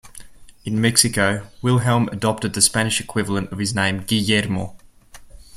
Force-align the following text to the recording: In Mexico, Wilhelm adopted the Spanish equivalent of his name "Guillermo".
In 0.65 0.81
Mexico, 0.81 1.43
Wilhelm 1.61 2.07
adopted 2.11 2.55
the 2.55 2.61
Spanish 2.63 2.99
equivalent 2.99 3.51
of 3.51 3.59
his 3.59 3.75
name 3.75 4.01
"Guillermo". 4.01 4.75